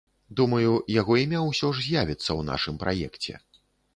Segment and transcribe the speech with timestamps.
[0.37, 0.71] Думаю,
[1.01, 3.37] яго імя ўсё ж з'явіцца ў нашым праекце.